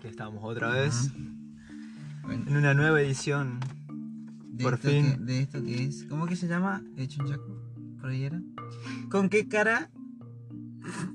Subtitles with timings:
[0.00, 1.12] Aquí estamos otra vez
[2.22, 3.60] Bueno, en una nueva edición.
[4.52, 5.12] de por fin.
[5.18, 6.04] que- de esto que es.
[6.04, 6.82] ¿Cómo que se llama?
[6.96, 7.62] Hecho un chaco.
[8.00, 8.40] Por ahí era.
[9.10, 9.90] ¿Con qué cara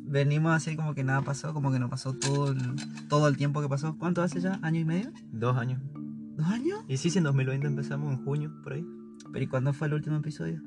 [0.02, 1.52] venimos así como que nada pasó?
[1.54, 2.58] Como que no pasó todo el,
[3.10, 3.98] todo el tiempo que pasó.
[3.98, 4.60] ¿Cuánto hace ya?
[4.62, 5.12] ¿Año y medio?
[5.32, 5.82] Dos años.
[6.38, 6.80] ¿Dos años?
[6.88, 8.86] Y sí, sí, en 2020 empezamos en junio, por ahí.
[9.32, 10.62] ¿Pero y cuándo fue el último episodio?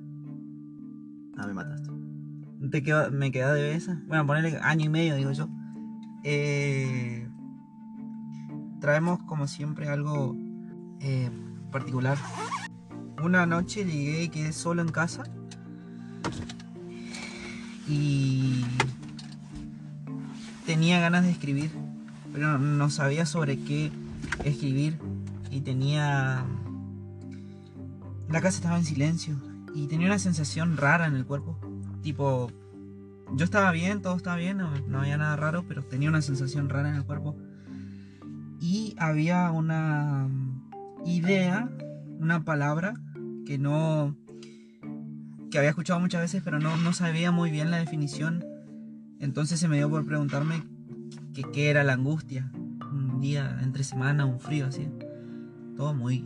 [1.37, 1.89] Ah, me mataste.
[2.71, 4.03] Te quedó, me queda de esa.
[4.09, 5.49] Bueno, ponerle año y medio, digo yo.
[6.25, 7.28] Eh,
[8.81, 10.37] traemos como siempre algo
[11.01, 11.31] eh,
[11.71, 12.19] particular.
[13.23, 15.25] Una noche llegué y quedé solo en casa.
[17.89, 18.65] Y
[20.67, 21.71] tenía ganas de escribir,
[22.33, 23.91] pero no, sabía sobre qué
[24.45, 24.99] escribir.
[25.51, 26.45] Y tenía...
[28.29, 29.37] La casa estaba en silencio
[29.75, 31.59] y tenía una sensación rara en el cuerpo.
[32.03, 32.53] Tipo,
[33.33, 36.69] yo estaba bien, todo estaba bien, no, no había nada raro, pero tenía una sensación
[36.69, 37.35] rara en el cuerpo.
[38.61, 40.29] Y había una
[41.05, 41.71] idea,
[42.19, 42.95] una palabra
[43.47, 44.17] que no.
[45.51, 48.45] que había escuchado muchas veces, pero no, no sabía muy bien la definición.
[49.19, 50.63] Entonces se me dio por preguntarme
[51.33, 52.51] que- qué era la angustia.
[52.93, 54.89] Un día entre semana, un frío así.
[55.77, 56.25] Todo muy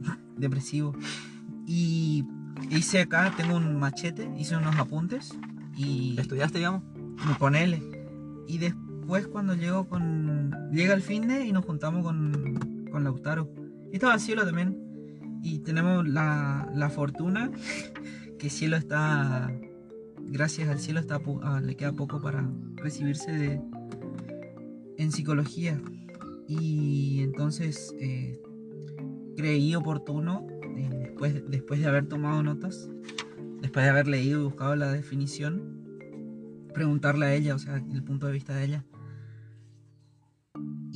[0.36, 0.96] depresivo.
[1.66, 2.24] Y
[2.70, 5.32] hice acá, tengo un machete, hice unos apuntes
[5.76, 6.82] y ¿Estudiaste, digamos?
[7.28, 7.82] me ponele.
[8.48, 8.84] Y después
[9.30, 10.50] cuando llego con.
[10.72, 13.50] Llega el fin de y nos juntamos con, con Lautaro.
[13.92, 14.80] Y estaba Cielo también.
[15.42, 17.50] Y tenemos la, la fortuna
[18.38, 19.52] que Cielo está.
[20.26, 23.60] Gracias al cielo está, ah, le queda poco para recibirse de,
[24.96, 25.80] en psicología.
[26.48, 28.40] Y entonces eh,
[29.36, 32.88] creí oportuno, eh, después, después de haber tomado notas,
[33.60, 35.84] después de haber leído y buscado la definición,
[36.72, 38.84] preguntarle a ella, o sea, el punto de vista de ella.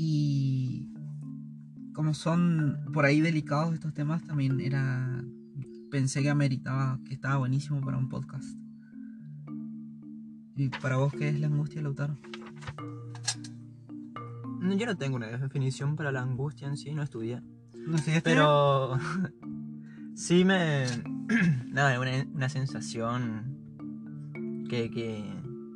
[0.01, 0.93] Y
[1.93, 5.25] como son por ahí delicados estos temas, también era.
[5.91, 8.47] Pensé que ameritaba, que estaba buenísimo para un podcast.
[10.55, 12.17] ¿Y para vos qué es la angustia, Lautaro?
[14.61, 17.43] No, Yo no tengo una definición para la angustia en sí, no estudié.
[17.89, 18.97] No sé, Pero
[20.15, 20.85] sí me...
[21.73, 23.57] Nada, una, una sensación
[24.69, 25.25] que, que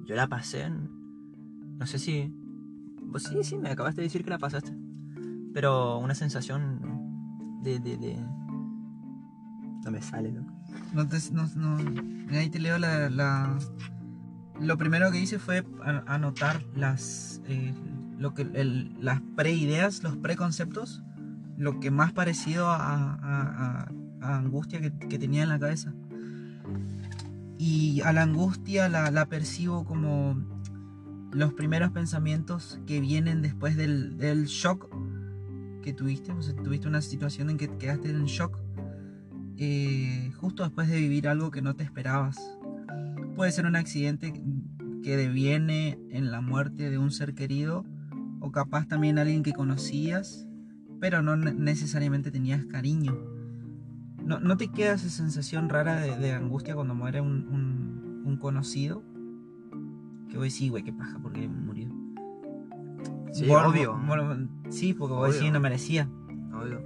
[0.05, 0.71] yo la pasé.
[0.71, 2.33] No sé si...
[3.13, 4.75] Pues sí, sí, me acabaste de decir que la pasaste.
[5.55, 6.81] Pero una sensación
[7.63, 7.79] de...
[9.85, 10.51] No me sale, loco.
[10.95, 13.09] No te, no, no- ahí te leo la,
[14.61, 17.75] Lo primero que hice fue an- anotar las, eh,
[18.19, 21.03] lo que, el- las preideas, los preconceptos,
[21.59, 22.77] lo que más parecido a,
[23.15, 23.89] a-
[24.21, 25.93] a- angustia que, tenía en la cabeza.
[27.59, 30.62] Y a la angustia la percibo como
[31.33, 34.89] los primeros pensamientos que vienen después del, shock
[35.83, 36.33] que tuviste.
[36.33, 38.59] O sea, tuviste una situación en que quedaste en shock
[39.57, 42.39] eh, justo después de vivir algo que no te esperabas.
[43.35, 44.33] Puede ser un accidente
[45.03, 47.85] que deviene en la muerte de un ser querido
[48.41, 50.47] o capaz también alguien que conocías,
[51.01, 53.19] pero no ne- necesariamente tenías cariño.
[54.25, 59.03] ¿No, no te queda esa sensación rara de, angustia cuando muere un conocido?
[60.33, 61.91] Que voy sí, güey, qué paja, porque murió.
[63.33, 64.01] Sí, obvio.
[64.07, 66.09] bueno, sí, porque voy a decir no merecía.
[66.55, 66.81] Obvio.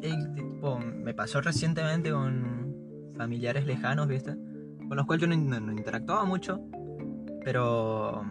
[0.00, 2.74] El tipo, me pasó recientemente con
[3.16, 4.34] familiares lejanos, ¿viste?
[4.88, 6.60] Con los cuales yo no, no- interactuaba mucho,
[7.44, 8.24] pero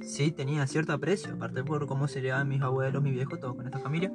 [0.00, 3.66] sí tenía cierto aprecio, aparte por cómo se llevaban mis abuelos, mi viejo, todo con
[3.66, 4.12] esta familia.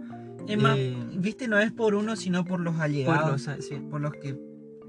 [0.47, 3.47] Es más, Eh, viste, no es por uno, sino por los Por allegados.
[3.47, 3.75] los- sí.
[3.91, 4.39] por los que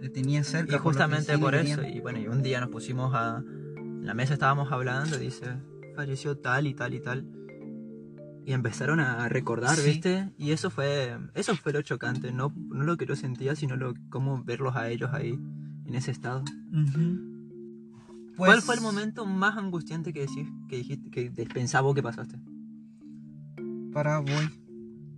[0.02, 0.72] le tenía cerca.
[0.74, 3.38] Y por justamente sí por le eso, y bueno, y un día nos pusimos a...
[3.76, 5.46] En la mesa estábamos hablando, dice,
[5.94, 7.26] falleció tal y tal y tal.
[8.44, 9.90] Y empezaron a recordar, Sí.
[9.90, 10.32] ¿viste?
[10.36, 13.94] Y eso fue eso fue lo chocante, no, no lo que yo sentía, sino lo,
[14.10, 15.38] cómo verlos a ellos ahí,
[15.86, 16.42] en ese estado.
[16.72, 17.30] Ujú.
[18.36, 22.02] ¿Cuál Pues, fue el momento más angustiante que decís, que dijiste, que te- pensaba que
[22.02, 22.40] pasaste?
[23.92, 24.50] Para voy.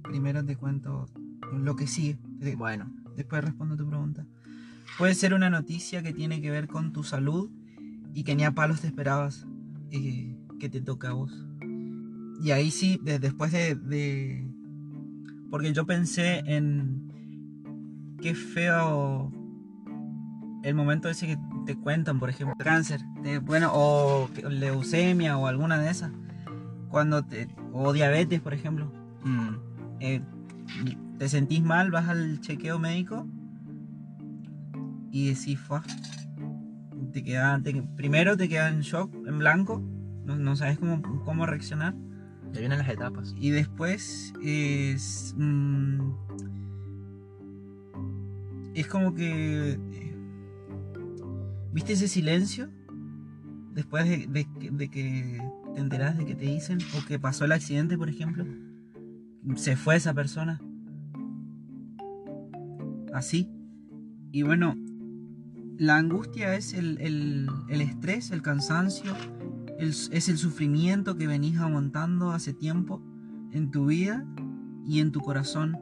[0.02, 1.06] Primero te cuento
[1.52, 2.18] lo que sigue.
[2.58, 4.26] Bueno, Después respondo tu pregunta.
[4.98, 7.50] Puede ser una noticia que tiene que ver con tu salud
[8.14, 9.46] y que ni a palos te esperabas
[9.90, 11.32] eh, que te toque a vos.
[12.40, 14.46] Y ahí sí, de- después de, de-
[15.50, 17.10] Porque yo pensé en...
[18.20, 19.30] Qué feo
[20.62, 21.36] el momento ese que
[21.66, 26.12] te cuentan, por ejemplo, cáncer, de- bueno, o leucemia o alguna de esas.
[26.88, 27.48] Cuando te...
[27.72, 28.92] O diabetes, por ejemplo.
[29.24, 29.48] mm,
[30.00, 30.22] eh,
[31.18, 33.26] te sentís mal, vas al chequeo médico
[35.14, 35.82] y decís, "Fua".
[37.12, 39.80] te queda, te- primero te queda en shock, en blanco,
[40.24, 41.94] no, no sabes cómo, cómo reaccionar.
[42.52, 43.32] Ya vienen las etapas.
[43.38, 45.32] Y después es.
[45.38, 46.00] mm,
[48.74, 49.78] es como que.
[51.72, 52.68] ¿Viste ese silencio?
[53.72, 55.38] Después de, de que- de que
[55.74, 58.44] te enterás de que te dicen, o que pasó el accidente, por ejemplo.
[59.54, 60.60] Se fue esa persona.
[63.12, 63.48] Así.
[64.32, 64.74] Y bueno,
[65.78, 69.12] la angustia es el, el- el estrés, el cansancio,
[69.78, 73.02] es el sufrimiento que venís aguantando hace tiempo
[73.52, 74.24] en tu vida
[74.86, 75.76] y en tu corazón.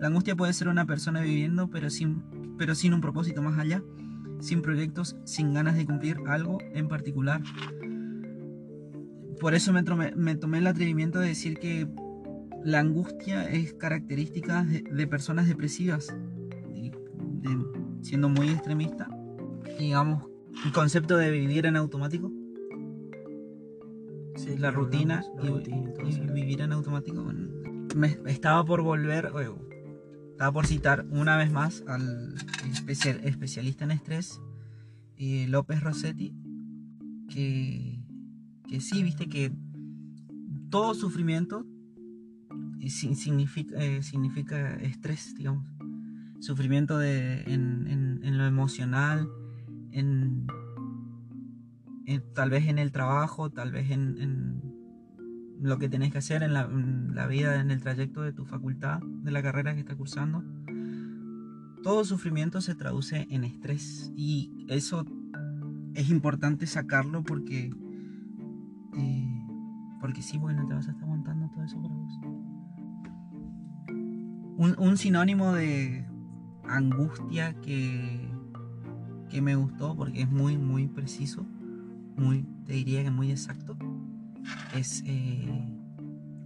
[0.00, 2.22] La angustia puede ser una persona viviendo, pero sin,
[2.58, 3.82] pero sin un propósito más allá,
[4.40, 7.42] sin proyectos, sin ganas de cumplir algo en particular.
[9.40, 11.88] Por eso me, tomé- me tomé el atrevimiento de decir que
[12.64, 16.14] la angustia es característica de, personas depresivas,
[18.02, 19.08] siendo muy extremista.
[19.78, 20.24] Digamos,
[20.64, 22.30] el concepto de vivir en automático
[24.36, 27.22] Sí, la rutina, hablamos, la y, rutina y vivir en automático.
[27.96, 29.68] me estaba por volver, o-
[30.30, 32.34] estaba por citar una vez más al
[32.72, 34.40] especial- especialista en estrés,
[35.18, 36.32] eh, López Rossetti,
[37.28, 37.98] que,
[38.68, 39.52] que sí, viste que
[40.70, 41.66] todo sufrimiento
[42.80, 45.66] eh, si- significa, eh, significa estrés, digamos.
[46.38, 49.28] Sufrimiento de, en, en- en lo emocional,
[49.92, 50.46] en,
[52.34, 54.62] tal vez en el trabajo, tal vez en, en
[55.60, 59.00] lo que tenés que hacer en la, la vida, en el trayecto de tu facultad,
[59.00, 60.42] de la carrera que estás cursando.
[61.82, 65.04] Todo sufrimiento se traduce en estrés y eso
[65.94, 67.70] es importante sacarlo porque
[68.96, 69.30] eh,
[70.00, 72.18] porque sí, porque no te vas a estar aguantando todo eso para vos.
[74.56, 76.06] Un, un sinónimo de
[76.64, 78.30] angustia que,
[79.30, 81.46] que me gustó porque es muy, muy preciso,
[82.16, 83.76] muy, te diría que muy exacto,
[84.74, 85.64] es eh,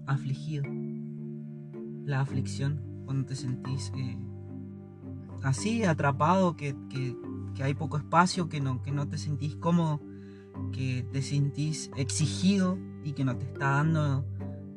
[0.07, 0.65] afligido.
[2.05, 4.19] La aflicción, cuando te sentís eh,
[5.43, 7.17] así, atrapado, que, que-
[7.63, 10.01] hay poco espacio, que no, que no te sentís cómodo,
[10.73, 14.27] que te sentís exigido y que no te está dando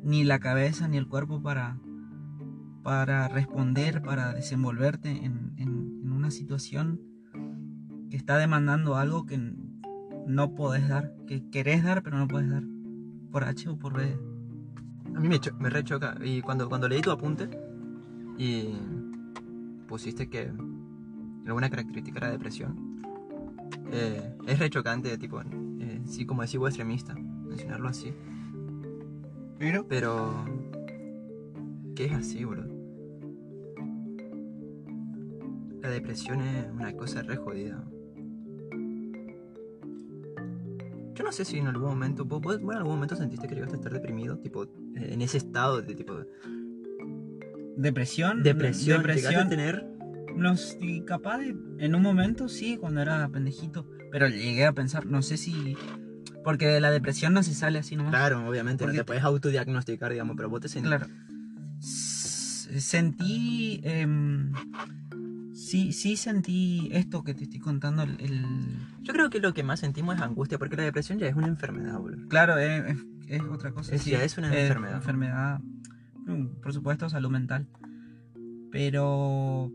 [0.04, 1.78] ni la cabeza ni el cuerpo para,
[2.84, 7.00] para responder, para desenvolverte en, en- en una situación
[8.10, 9.38] que está demandando algo que
[10.26, 12.62] no podés dar, que querés dar pero no podés dar,
[13.30, 14.16] por H o por B.
[15.14, 16.16] A mí me, cho- me rechoca.
[16.22, 17.48] Y cuando, cuando leí tu apunte
[18.36, 18.74] y
[19.88, 20.52] pusiste que
[21.46, 23.02] alguna característica era depresión,
[23.90, 28.12] eh, es rechocante, tipo, eh, sí, como decir vos extremista, mencionarlo así.
[29.58, 30.44] Pero Pero.
[31.96, 32.64] ¿Qué es así, bro?
[35.82, 37.82] La depresión es una cosa re jodida.
[41.18, 42.24] Yo no sé si en algún momento.
[42.24, 44.38] ¿Vos, vos- en algún momento sentiste que llegaste a estar deprimido?
[44.38, 44.68] Tipo, eh,
[45.10, 46.14] en ese estado de tipo.
[47.76, 49.02] depresión, Depresión.
[49.02, 49.86] ¿Llegaste a depresión, tener.
[50.36, 55.06] no sé, capaz de, en un momento sí, cuando era pendejito, pero llegué a pensar,
[55.06, 55.76] no sé si,
[56.44, 58.12] porque de la depresión no se sale así nomás.
[58.12, 60.88] Claro, obviamente, no Porque te puedes autodiagnosticar, digamos, pero vos te sentís.
[60.88, 61.06] Claro.
[61.80, 63.80] S- Sentí.
[63.82, 64.52] em,
[65.68, 68.02] sí, sí sentí esto que te estoy contando.
[68.02, 71.26] El, el- Yo creo que lo que más sentimos es angustia, porque la depresión ya
[71.28, 72.16] es una enfermedad, bro.
[72.28, 73.94] claro, es, es- es otra cosa.
[73.94, 74.96] Es- ya es una enfermedad.
[74.96, 75.60] enfermedad,
[76.26, 77.66] mm, por supuesto, salud mental.
[78.70, 79.72] Pero.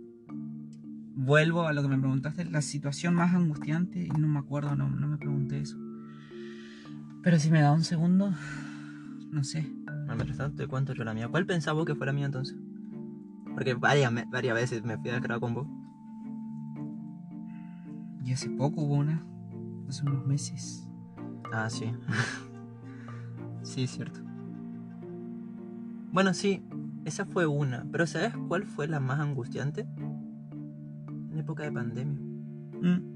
[1.16, 4.90] Vuelvo a lo que me preguntaste, la situación más angustiante, y no me acuerdo, no,
[4.90, 5.78] no me pregunté eso.
[7.22, 8.34] Pero si me da un segundo,
[9.32, 9.62] no sé.
[10.08, 11.28] No, mientras tanto te cuento yo la mía.
[11.28, 12.58] ¿Cuál pensabas que fue la mía entonces?
[13.54, 15.68] Porque varias, varias veces me fui a quedar con vos.
[18.24, 19.26] Y hace poco hubo una,
[19.90, 20.88] hace unos meses.
[21.52, 21.92] Ah, sí.
[23.64, 24.22] sí, cierto.
[26.12, 26.64] Bueno, sí,
[27.06, 27.86] esa fue una.
[27.92, 29.88] Pero ¿sabes cuál fue la más angustiante?
[31.32, 32.20] En época de pandemia.
[32.82, 33.14] Mm,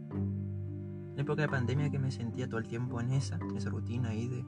[1.13, 4.09] En época de pandemia que me sentía todo el tiempo en esa, en esa rutina
[4.09, 4.45] ahí de.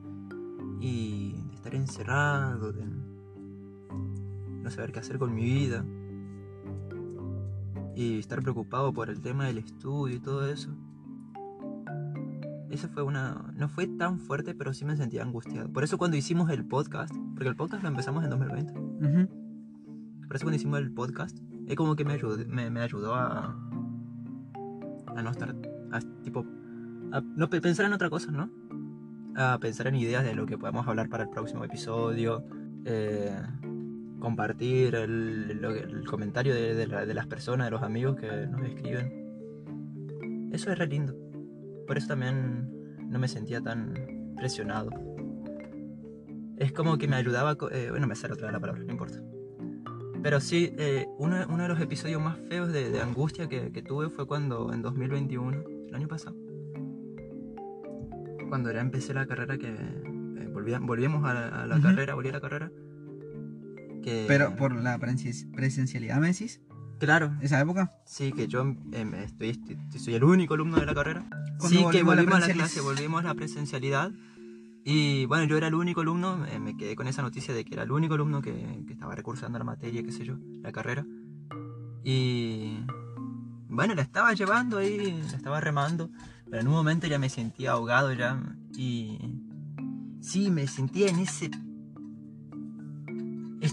[0.81, 2.85] Y de estar encerrado, de
[4.63, 5.85] no saber qué hacer con mi vida.
[8.00, 10.70] Y estar preocupado por el tema del estudio y todo eso.
[12.70, 13.51] Esa fue una.
[13.58, 15.70] No fue tan fuerte, pero sí me sentía angustiado.
[15.74, 18.74] Por eso cuando hicimos el podcast, porque el podcast lo empezamos en 2020.
[18.74, 19.27] ujú.
[20.27, 21.38] Por eso cuando hicimos el podcast,
[21.68, 23.58] es como que me ayudó, me, me ayudó a.
[25.15, 25.53] a no estar.
[25.91, 26.46] a tipo.
[27.12, 28.50] a no pe- pensar en otra cosa, ¿no?
[29.36, 32.46] A pensar en ideas de lo que podemos hablar para el próximo episodio.
[32.86, 33.36] eh,
[34.19, 40.49] compartir el, comentario de, de la- de las personas, de los amigos que nos escriben.
[40.51, 41.15] Eso es re lindo.
[41.88, 42.69] Por eso también
[43.09, 43.93] no me sentía tan
[44.35, 44.89] presionado.
[46.57, 49.21] Es como que me ayudaba, eh, bueno, me sale otra vez la palabra, no importa.
[50.21, 53.81] Pero sí, eh, uno, uno de los episodios más feos de, de angustia que, que
[53.81, 56.35] tuve fue cuando en 2021, el año pasado,
[58.49, 61.83] cuando ya empecé la carrera que eh, volvía- volvíamos a la, a la Ujú.
[61.83, 62.71] carrera, volví a la carrera.
[64.03, 66.62] Que, Pero por la presen- presencialidad, ¿me decís?
[67.00, 67.91] Claro, Esa época.
[68.06, 71.24] sí, que yo eh, estoy, estoy- soy el único alumno de la carrera.
[71.58, 74.12] Cuando Sí, que volvimos a la a la clase, volvimos a la presencialidad.
[74.86, 77.74] Y bueno, yo era el único alumno, me, me quedé con esa noticia de que
[77.75, 81.06] era el único alumno que, que estaba recursando la materia, qué sé yo, la carrera.
[82.03, 82.79] Y
[83.68, 86.10] bueno, la estaba llevando ahí, la estaba remando,
[86.50, 88.41] pero en un momento ya me sentía ahogado ya.
[88.75, 89.20] Y
[90.22, 91.51] sí, me sentía en ese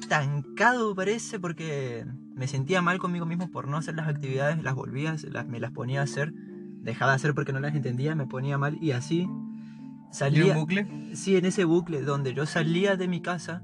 [0.06, 5.16] estancado parece porque me sentía mal conmigo mismo por no hacer las actividades, las volvía,
[5.32, 6.32] las, me las ponía a hacer,
[6.80, 10.54] dejaba de hacer porque no las entendía, me ponía mal y así ¿Y un salía,
[10.54, 10.86] bucle?
[11.14, 13.62] sí, en ese bucle donde yo salía de mi casa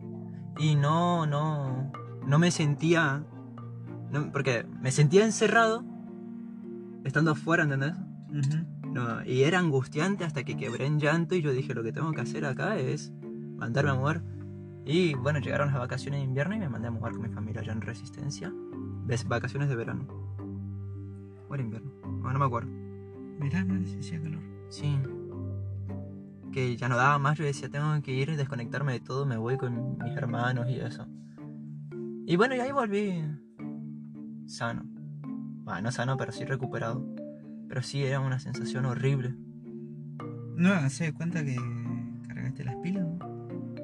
[0.59, 1.93] y no, no,
[2.27, 3.25] no me sentía,
[4.11, 5.85] no, porque me sentía encerrado
[7.05, 7.95] estando afuera, ¿entendés?
[8.31, 8.67] Ujú.
[8.93, 12.13] No, y era angustiante hasta que quebré en llanto y yo dije, lo que tengo
[12.13, 13.13] que hacer acá es
[13.57, 14.23] mandarme a mover.
[14.85, 17.61] Y bueno, llegaron las vacaciones de invierno y me mandé a mover con mi familia
[17.61, 18.53] allá en Resistencia.
[19.05, 20.07] Ves, vacaciones de verano.
[21.49, 21.93] O era invierno.
[22.03, 22.71] Bueno, no me acuerdo.
[23.39, 24.43] Verano, decía calor.
[24.69, 24.99] Sí.
[26.53, 29.57] Que ya no daba más, yo decía, tengo que ir, desconectarme de todo, me voy
[29.57, 31.07] con mis hermanos y eso.
[32.27, 33.25] Y bueno, y ahí volví
[34.47, 34.83] sano.
[35.65, 37.05] Bueno, no sano, pero sí recuperado.
[37.69, 39.35] Pero sí era una sensación horrible.
[40.57, 41.57] No, se cuenta que
[42.27, 43.02] cargaste las pilas.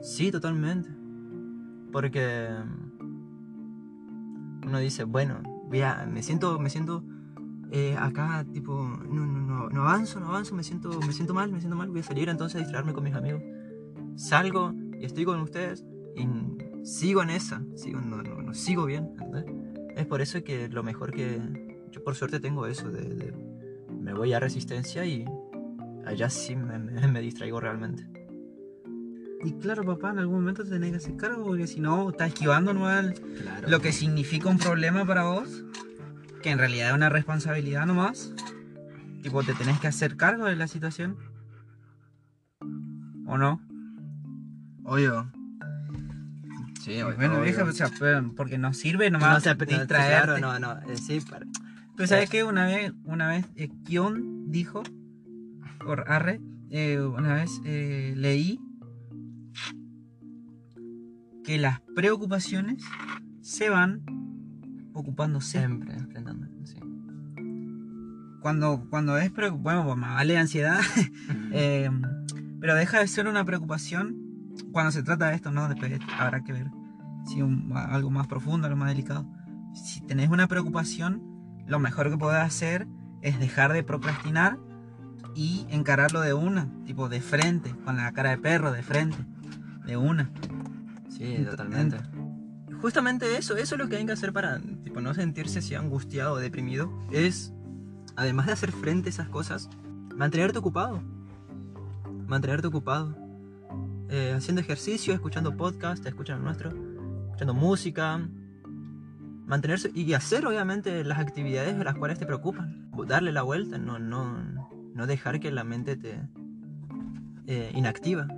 [0.03, 0.89] Sí, totalmente.
[1.93, 2.49] Porque
[4.67, 7.05] uno dice, bueno, voy a- me siento, me siento
[7.71, 11.53] eh, acá, tipo, no, no, no, no avanzo, no avanzo, me siento, me siento mal,
[11.53, 13.43] me siento mal, voy a salir entonces a distraerme con mis amigos.
[14.17, 15.85] Salgo y estoy con ustedes
[16.17, 16.27] y
[16.85, 19.11] sigo en esa, sigo, no, no, no sigo bien.
[19.97, 21.41] Es por eso que lo mejor que
[21.91, 23.35] yo por suerte tengo eso de,
[24.01, 25.27] me voy a resistencia y
[26.07, 28.18] allá sí me distraigo realmente.
[29.45, 32.29] Y claro, papá, en algún momento te tenés que hacer cargo porque si no, estás
[32.29, 33.69] esquivando nomás Claro.
[33.69, 35.65] lo que significa un problema para vos,
[36.43, 38.33] que en realidad es una responsabilidad nomás.
[39.23, 41.17] Tipo, te tenés que hacer cargo de la situación.
[43.27, 43.61] ¿O no?
[44.85, 45.31] Obvio.
[46.81, 47.17] Sí, obvio.
[47.17, 47.43] bueno, obvio.
[47.45, 47.91] vieja, o sea,
[48.37, 49.57] porque nos sirve no, nomás o sea.
[49.57, 50.79] Claro, no, no.
[50.91, 51.47] eh, sí, para-
[51.97, 54.83] Pero sabes que una vez, una vez eh, Kion dijo,
[55.85, 56.41] por Arre,
[56.71, 58.61] eh, una vez eh, leí
[61.49, 62.85] que las preocupaciones
[63.41, 64.03] se van
[64.93, 65.61] ocupándose.
[65.61, 66.47] siempre enfrentando.
[66.65, 66.77] Sí.
[68.43, 70.79] Cuando, cuando es preo- bueno, pues vale ansiedad,
[71.53, 71.91] eh,
[72.61, 74.15] pero deja de ser una preocupación
[74.73, 75.71] cuando se trata de esto, ¿no?
[75.71, 76.67] Después habrá que ver
[77.25, 79.27] si algo más profundo, algo más delicado.
[79.73, 81.23] Si tenés una preocupación,
[81.67, 82.87] lo mejor que podés hacer
[83.23, 84.59] es dejar de procrastinar
[85.35, 89.17] y encararlo de una, tipo de frente, con la cara de perro, de frente,
[89.87, 90.31] de una.
[91.19, 91.97] Sí, Ent- totalmente.
[92.81, 96.35] Justamente eso, eso es lo que hay que hacer para tipo, no sentirse así angustiado
[96.35, 96.91] o deprimido.
[97.11, 97.53] Es,
[98.17, 99.69] además de hacer frente a esas cosas,
[100.15, 101.03] mantenerte ocupado.
[102.27, 103.17] Mantenerte ocupado.
[104.11, 106.71] Eh, haciendo ejercicio, escuchando podcast, escuchando nuestro,
[107.27, 108.29] escuchando música.
[109.47, 112.91] Mantenerse y hacer obviamente las actividades de las cuales te preocupan.
[113.09, 116.21] Darle la vuelta, no, no, no dejar que la mente te
[117.47, 118.29] eh, inactiva.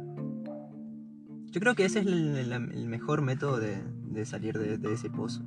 [1.50, 4.92] Yo creo que ese es el, el- el mejor método de, de salir de, de
[4.92, 5.42] ese pozo.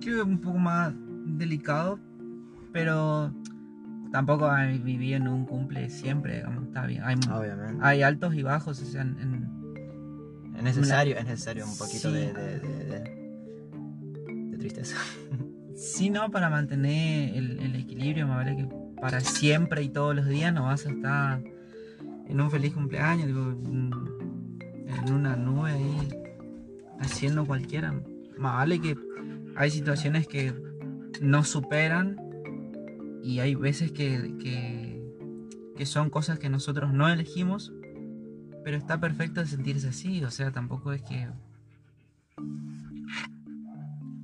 [0.00, 0.92] Creo que es un poco más
[1.26, 1.98] delicado,
[2.72, 3.32] pero
[4.12, 7.02] tampoco hay- viví en un cumple siempre, digamos, está bien.
[7.04, 7.78] Hay, Obviamente.
[7.82, 12.14] hay altos y bajos, o sea, en- en, Es necesario, es necesario un poquito Sí.
[12.14, 13.24] de,
[14.58, 14.96] tristeza.
[15.76, 18.68] Sí, no, para mantener el, el equilibrio, más vale que
[19.00, 21.42] para siempre y todos los días no vas a estar
[22.28, 23.26] en un feliz cumpleaños,
[24.94, 26.08] en una nube ahí
[27.00, 27.92] haciendo cualquiera.
[28.38, 28.96] Más vale que
[29.56, 30.54] hay situaciones que
[31.20, 32.16] no superan
[33.22, 35.02] y hay veces que, que,
[35.76, 37.72] que son cosas que nosotros no elegimos,
[38.64, 41.28] pero está perfecto sentirse así, o sea, tampoco es que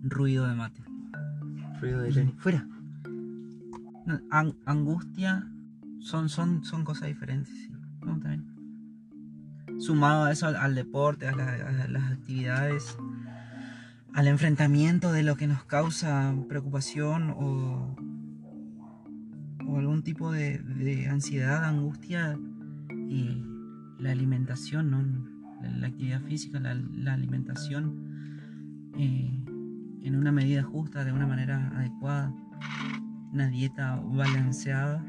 [0.03, 0.83] ruido de mate.
[1.81, 2.33] Ruido de Jenny.
[2.39, 2.67] Fuera.
[4.31, 5.49] An- angustia
[6.01, 7.71] son, son, son cosas diferentes, sí.
[8.05, 8.45] No, bien.
[9.81, 12.97] Sumado a eso al, deporte, a, la- las actividades,
[14.13, 17.97] al enfrentamiento de lo que nos causa preocupación o,
[19.67, 22.39] o algún tipo de, ansiedad, angustia,
[23.09, 23.43] eh,
[23.99, 25.03] la alimentación, ¿no?
[25.63, 29.31] la, actividad física, la, la alimentación eh,
[30.03, 32.33] en una medida justa, de una manera adecuada,
[33.33, 35.03] una dieta balanceada.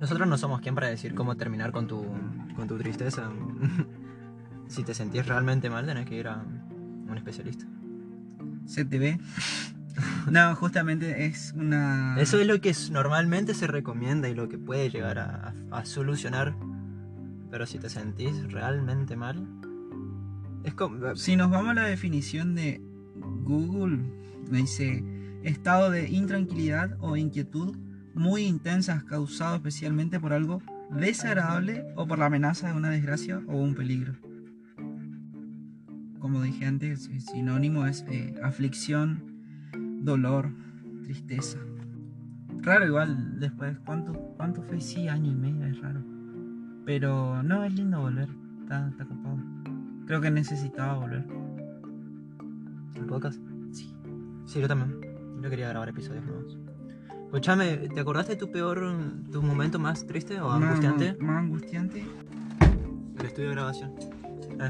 [0.00, 2.04] Nosotros no somos quien para decir cómo terminar con tu,
[2.56, 3.30] con tu tristeza.
[4.68, 7.66] si te sentís realmente mal, tenés que ir a un especialista.
[8.66, 9.18] Se te ve.
[10.30, 12.14] No, justamente es una.
[12.18, 16.54] Eso es lo que normalmente se recomienda y lo que puede llegar a, a solucionar.
[17.50, 19.46] Pero si te sentís realmente mal,
[20.64, 21.16] es como.
[21.16, 22.80] Si nos vamos a la definición de
[23.42, 23.98] Google,
[24.48, 25.04] me dice
[25.42, 27.76] estado de intranquilidad o inquietud
[28.14, 33.56] muy intensas causado especialmente por algo desagradable o por la amenaza de una desgracia o
[33.56, 34.14] un peligro.
[36.18, 39.22] Como dije antes, sinónimo es eh, aflicción,
[40.02, 40.52] dolor,
[41.04, 41.58] tristeza.
[42.62, 44.80] Raro igual después, ¿cuánto, cuánto fue?
[44.80, 46.04] Sí, año y medio, es raro.
[46.84, 48.28] Pero no, es lindo volver,
[48.62, 49.38] está, está copado.
[50.06, 51.24] Creo que necesitaba volver.
[52.96, 53.40] ¿El podcast?
[53.72, 53.94] Sí.
[54.44, 55.00] Sí, yo también.
[55.40, 56.58] Yo quería grabar episodios nuevos.
[57.30, 58.80] Escuchame, ¿te acordaste de tu peor.
[59.30, 61.16] tu momento más triste o Más- angustiante?
[61.20, 62.04] Más, angustiante.
[63.20, 63.92] El estudio de grabación.
[64.00, 64.64] Eh, ¿Te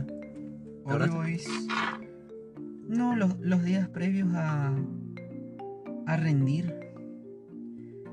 [0.84, 1.16] All acordaste?
[1.16, 1.48] Boys.
[2.86, 4.74] No, los, los días previos a.
[6.06, 6.74] a rendir.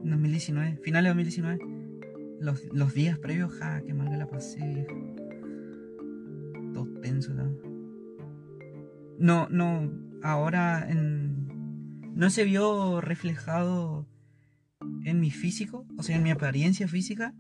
[0.04, 1.60] En 2019, final de 2019.
[2.40, 4.96] Los, los días previos, ja, qué mal que la pasé, viejo.
[6.74, 7.52] Todo tenso, ¿no?
[9.20, 9.92] No, no,
[10.24, 11.36] ahora en.
[12.16, 14.08] No se vio reflejado
[15.10, 17.34] en mi físico, o sea, en mi apariencia física.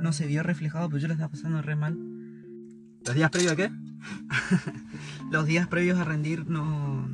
[0.00, 1.96] No se vio reflejado, pero yo lo estaba pasando re mal.
[3.04, 3.70] ¿Los días previos a qué?
[5.30, 7.08] los días previos a rendir no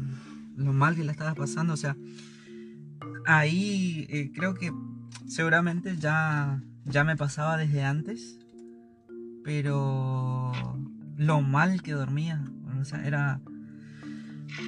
[0.56, 1.96] lo mal que la estabas pasando o sea
[3.26, 4.72] ahí eh, creo que
[5.26, 8.38] seguramente ya ya me pasaba desde antes
[9.44, 10.52] pero
[11.16, 12.44] lo mal que dormía
[12.80, 13.40] o sea era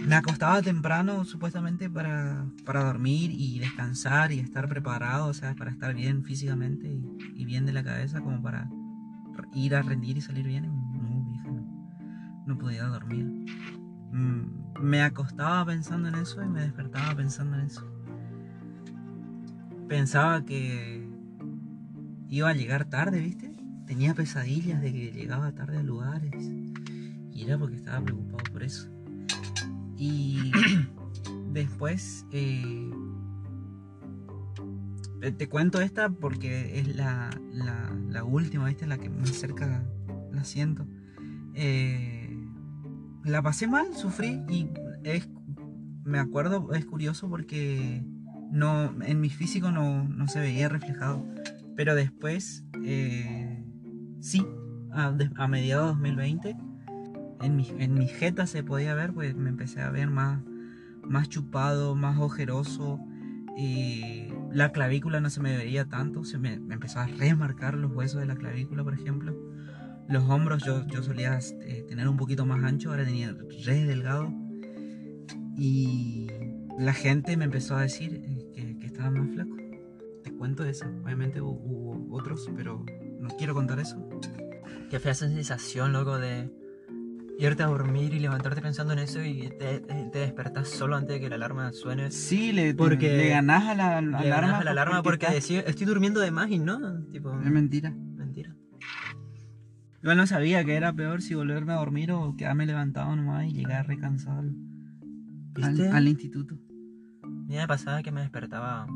[0.06, 5.70] me acostaba temprano supuestamente para, para dormir y descansar y estar preparado o sea para
[5.70, 7.00] estar bien físicamente
[7.34, 8.68] y, bien de la cabeza como para
[9.54, 11.70] ir a rendir y salir bien no vieja no
[12.46, 13.26] no podía dormir.
[14.12, 17.86] Mm, Me acostaba pensando en eso y me despertaba pensando en eso.
[19.88, 21.08] Pensaba que
[22.28, 23.54] iba a llegar tarde, ¿viste?
[23.86, 26.50] Tenía pesadillas de que llegaba tarde a lugares.
[27.32, 28.88] Y era porque estaba preocupado por eso.
[30.00, 30.50] Y
[31.52, 32.90] después eh,
[35.20, 38.86] eh, te cuento esta porque es la, la, última, ¿viste?
[38.86, 39.84] La que más cerca
[40.32, 40.86] la siento.
[41.52, 42.34] Eh,
[43.24, 44.70] la pasé mal, sufrí y
[45.04, 45.28] es,
[46.02, 48.02] me acuerdo, es curioso porque
[48.50, 51.26] no, en mi físico no, no se veía reflejado.
[51.76, 52.64] Pero después,
[54.20, 54.46] sí,
[54.92, 56.56] a, a mediados de 2020,
[57.40, 60.42] en mi, en mi jeta se podía ver, pues me empecé a ver más,
[61.02, 63.00] más chupado, más ojeroso.
[63.56, 67.92] Y la clavícula no se me veía tanto, se me, me empezó a remarcar los
[67.92, 69.36] huesos de la clavícula, por ejemplo.
[70.08, 74.32] Los hombros yo, yo solía eh, tener un poquito más ancho, ahora tenía re delgado.
[75.56, 76.28] Y
[76.78, 79.56] la gente me empezó a decir eh, que, que estaba más flaco.
[80.24, 80.86] Te cuento eso.
[81.04, 82.84] Obviamente hubo, hubo otros, pero
[83.20, 84.08] no quiero contar eso.
[84.90, 86.50] Qué fea esa sensación, loco, de
[87.46, 91.20] irte a dormir y levantarte pensando en eso y te, te despertás solo antes de
[91.20, 92.10] que la alarma suene.
[92.10, 94.24] Sí, le, Porque le ganás a la, Le alarma.
[94.28, 97.90] ganas a la alarma porque decís, estoy durmiendo de más y no, tipo, Es mentira.
[98.16, 98.54] mentira.
[100.02, 103.52] Igual no sabía que era peor si volverme a dormir o quedarme levantado nomás y
[103.52, 105.88] llegar recansado al, al, ¿Viste?
[105.88, 106.56] al instituto.
[107.24, 108.86] El día pasada que me despertaba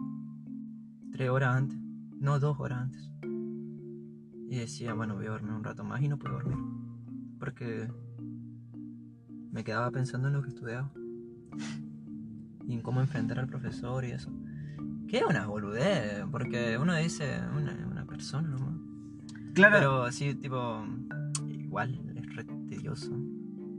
[1.12, 1.78] tres horas antes,
[2.20, 3.10] no dos horas antes.
[4.48, 6.56] Y decía, bueno, voy a dormir un rato más y no puedo dormir.
[7.38, 7.88] Porque
[9.54, 10.90] me quedaba pensando en lo que estudiaba.
[12.66, 14.30] Y en cómo enfrentar al profesor y eso.
[15.08, 18.74] Que una boludez, porque uno dice, una, una persona nomás.
[19.54, 20.84] Claro, Pero sí, tipo,
[21.46, 23.12] igual es re tedioso,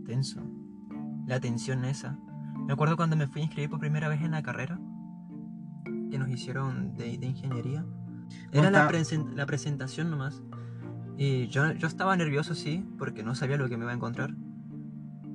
[0.06, 0.42] tenso.
[1.28, 2.18] La tensión esa.
[2.66, 4.80] Me acuerdo cuando me fui a inscribir por primera vez en la carrera
[6.10, 7.86] que nos hicieron de, de ingeniería.
[8.52, 10.42] Era la, presen- la presentación nomás.
[11.18, 14.36] Y yo, yo estaba nervioso, sí, porque no sabía lo que me iba a encontrar.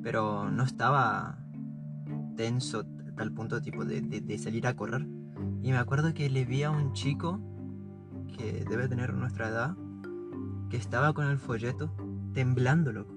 [0.03, 1.39] Pero no estaba
[2.37, 2.85] tenso
[3.17, 5.07] tal punto tipo de salir a correr.
[5.63, 7.41] Y me acuerdo que le vi a un chico
[8.37, 9.77] que debe tener nuestra edad
[10.71, 11.95] que estaba con el folleto
[12.33, 13.15] temblando, loco.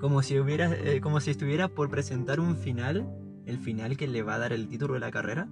[0.00, 3.06] Como si hubiera, eh, como si estuviera por presentar un final,
[3.46, 5.48] el final que le va a dar el título de la carrera.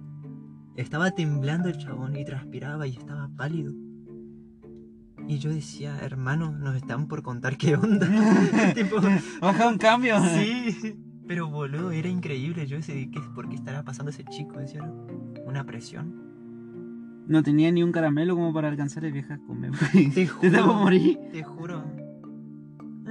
[0.75, 3.73] Estaba temblando el chabón y transpiraba y estaba pálido.
[5.29, 8.07] Y yo decía, hermano, nos están por contar qué onda.
[8.75, 8.97] tipo,
[9.39, 10.19] Baja un cambio.
[10.21, 10.99] sí.
[11.27, 12.65] Pero boludo, era increíble.
[12.65, 14.57] Yo decía, ¿qué, ¿por qué estará pasando ese chico?
[14.57, 14.81] Decía,
[15.45, 16.15] una presión.
[17.27, 19.71] No tenía ni un caramelo como para alcanzar el vieja comer.
[19.93, 20.65] Te Te juro.
[20.65, 21.19] por morir.
[21.31, 21.83] Te juro.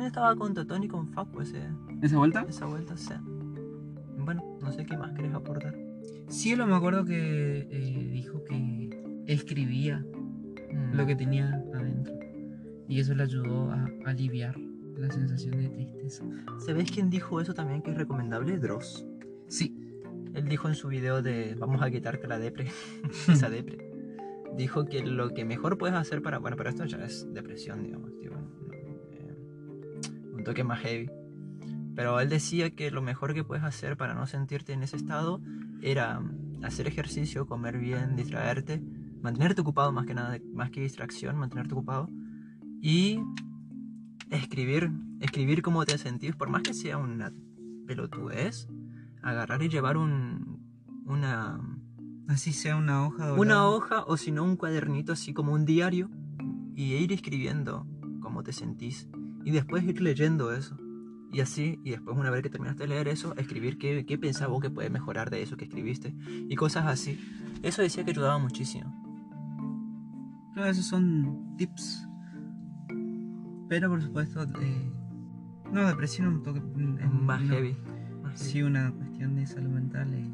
[0.04, 1.62] Estaba con Totón y con Facu ese,
[2.02, 2.44] ¿Esa vuelta?
[2.48, 3.22] esa vuelta, o sea.
[4.18, 5.76] Bueno, no sé qué más querés aportar.
[6.28, 8.90] Cielo me acuerdo que eh, dijo que
[9.28, 10.04] escribía
[10.70, 10.96] Mm.
[10.98, 11.87] lo que tenía adentro.
[12.88, 14.58] Y eso le ayudó a aliviar
[14.96, 16.24] la sensación de tristeza.
[16.58, 18.58] ¿Sabés quién dijo eso también que es recomendable?
[18.58, 19.06] Dross.
[19.46, 19.78] Sí,
[20.34, 22.68] Él dijo en su video de vamos a quitarte la depre,
[23.28, 23.78] esa depre.
[24.56, 28.10] Dijo que lo que mejor puedes hacer para, bueno, pero esto ya es depresión, digamos,
[28.10, 29.36] eh,
[30.32, 31.10] un toque más heavy.
[31.94, 35.40] Pero él decía que lo mejor que puedes hacer para no sentirte en ese estado
[35.82, 36.22] era
[36.62, 38.82] hacer ejercicio, comer bien, distraerte,
[39.20, 42.08] mantenerte ocupado más que nada, más que distracción, mantenerte ocupado
[42.80, 43.20] y
[44.30, 47.32] escribir, escribir cómo te sentís, por más que sea una
[47.86, 48.68] pelotudez,
[49.22, 50.60] agarrar y llevar un,
[51.06, 51.60] una,
[52.28, 53.40] así sea una hoja doblada.
[53.40, 56.10] una hoja o si no un cuadernito así como un diario
[56.74, 57.86] y ir escribiendo
[58.20, 59.08] cómo te sentís
[59.44, 60.76] y después ir leyendo eso.
[61.30, 64.48] Y así, y después una vez que terminaste de leer eso, escribir qué, qué pensás
[64.48, 67.20] vos que puede mejorar de eso que escribiste y cosas así.
[67.62, 68.94] Eso decía que ayudaba muchísimo.
[70.54, 72.08] Claro, esos son tips.
[73.68, 74.90] Pero por supuesto, eh,
[75.72, 76.60] no, depresión un toque.
[76.60, 77.48] mm, Más no.
[77.54, 77.76] heavy.
[78.22, 80.12] más Sí, una cuestión de salud mental.
[80.14, 80.24] eh,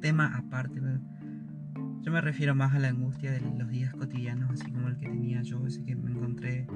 [0.00, 0.80] tema aparte.
[0.80, 1.00] pero
[2.02, 5.08] Yo me refiero más a la angustia de los días cotidianos, así como el que
[5.08, 6.66] tenía yo, ese que me encontré.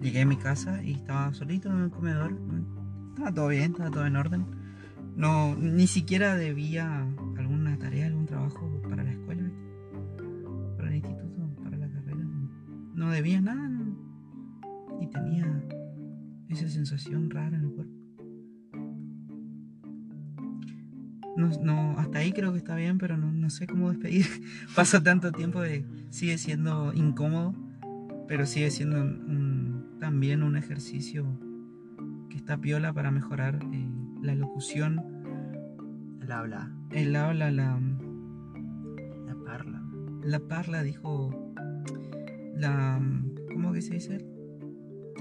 [0.00, 2.36] Llegué a mi casa y estaba solito en el comedor.
[3.10, 4.46] Estaba todo bien, estaba todo en orden.
[5.16, 7.06] No, ni siquiera debía
[7.38, 9.48] alguna tarea, algún trabajo para la escuela,
[10.76, 12.24] para el instituto, para la carrera.
[12.94, 13.70] No debía nada.
[16.54, 17.92] Esa sensación rara en el cuerpo.
[21.36, 24.24] No, no, hasta ahí creo que está bien, pero no, no sé cómo despedir.
[24.76, 25.84] Pasó tanto tiempo de.
[26.10, 27.54] Sigue siendo incómodo,
[28.28, 31.26] pero sigue siendo un- un- también un ejercicio
[32.30, 33.88] que está piola para mejorar eh,
[34.22, 35.00] la locución,
[36.20, 37.80] El habla, el habla, la,
[39.26, 39.82] la parla.
[40.22, 41.52] la parla, dijo.
[42.56, 43.00] La.
[43.52, 44.24] ¿Cómo que se dice?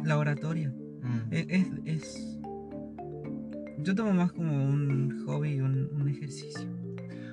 [0.04, 0.72] La oratoria.
[1.04, 1.20] Mm.
[1.34, 2.38] Es, es, es-
[3.80, 6.68] Yo tomo más como un hobby, un, un ejercicio.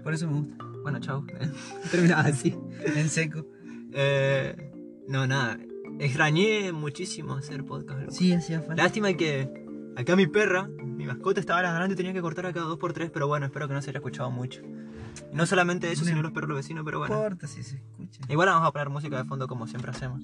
[0.02, 0.64] Por eso me gusta.
[0.82, 1.24] Bueno, chao.
[1.90, 2.56] Terminaba así.
[2.96, 3.46] En seco.
[3.92, 4.72] Eh,
[5.08, 5.58] no, nada.
[5.98, 8.00] Extrañé muchísimo hacer podcast.
[8.00, 8.12] loco.
[8.12, 8.82] Sí, hacía falta.
[8.82, 9.48] Lástima que
[9.96, 12.92] acá mi perra, mi mascota estaba ladrando y tenía que cortar a cada dos por
[12.94, 14.62] tres, pero bueno, espero que no se haya escuchado mucho.
[15.32, 17.16] Y no solamente eso, No sino los perros los vecinos, pero No bueno.
[17.16, 18.22] importa si se escucha.
[18.28, 20.20] Igual vamos a poner música de fondo como siempre hacemos.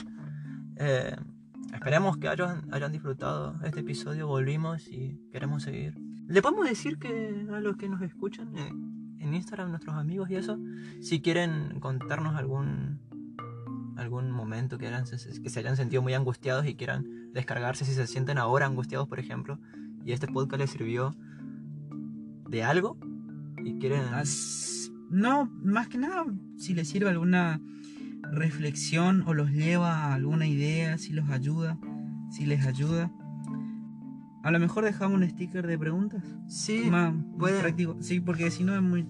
[0.78, 1.14] Eh,
[1.76, 4.26] esperemos que hayan, disfrutado este episodio.
[4.26, 5.94] Volvimos y queremos seguir.
[6.26, 8.68] Le podemos decir que a los que nos escuchan eh,
[9.20, 10.58] en Instagram, nuestros amigos y eso,
[11.00, 13.00] si quieren contarnos algún
[13.96, 15.04] algún momento que, hayan-
[15.42, 19.18] que se hayan sentido muy angustiados y quieran descargarse si se sienten ahora angustiados, por
[19.18, 19.58] ejemplo,
[20.04, 21.14] y este podcast les sirvió
[22.48, 22.98] de algo
[23.64, 24.02] y quieren...
[25.08, 26.26] No, más que nada,
[26.58, 27.60] si les sirve alguna
[28.32, 31.78] reflexión o los lleva a alguna idea, si los ayuda,
[32.30, 33.10] si les ayuda.
[34.42, 36.22] A lo mejor dejamos un sticker de preguntas.
[36.48, 37.96] Sí, más, más puede- práctico.
[38.00, 39.06] Sí, porque si no es muy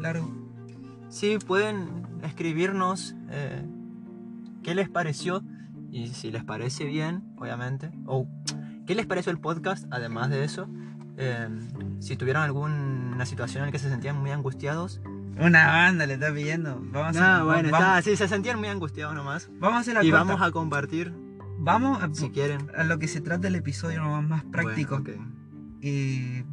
[0.00, 0.28] largo.
[1.08, 3.62] Sí, pueden escribirnos eh,
[4.62, 5.42] qué les pareció
[5.90, 8.26] y si les parece bien, obviamente, o
[8.86, 10.68] qué les pareció el podcast, además de eso.
[11.16, 11.48] Eh,
[12.00, 12.42] si tuvieron
[13.18, 15.00] alguna situación en la que se sentían muy angustiados.
[15.40, 16.80] Una banda le está pidiendo.
[16.92, 19.50] Vamos a, Ah, bueno, vamos, está, sí, se sentían muy angustiados nomás.
[19.58, 20.24] vamos a hacer la Y corta.
[20.24, 21.12] vamos a compartir,
[21.60, 22.68] Vamos a, si quieren.
[22.76, 25.00] a lo que se trata el episodio nomás más práctico.
[25.00, 25.26] Bueno,
[25.82, 26.44] eh,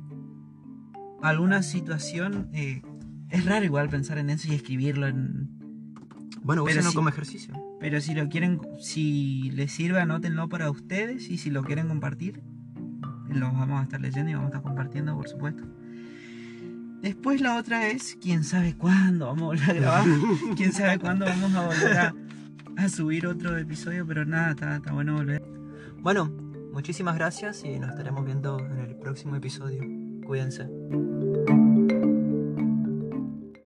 [1.21, 2.49] alguna situación.
[2.54, 2.82] eh,
[3.30, 5.49] es raro igual pensar en eso y escribirlo en.
[6.41, 6.95] Bueno, Pero úsenlo sí.
[6.95, 7.54] como ejercicio.
[7.80, 12.41] Pero si lo quieren, si les sirve, anótenlo para ustedes y si lo quieren compartir,
[13.30, 15.63] los vamos a estar leyendo y vamos a estar compartiendo, por supuesto.
[17.06, 20.06] Después la otra es, quién sabe cuándo vamos a volver a grabar,
[20.58, 22.15] quién sabe cuándo vamos a volver a,
[22.78, 25.44] a subir otro episodio, pero nada, está, está bueno volver.
[26.00, 26.34] Bueno,
[26.74, 29.84] muchísimas gracias y nos estaremos viendo en el próximo episodio.
[30.26, 30.68] Cuídense.